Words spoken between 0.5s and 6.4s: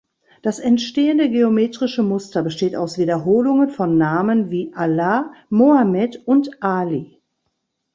entstehende geometrische Muster besteht aus Wiederholungen von Namen wie Allah, Mohammed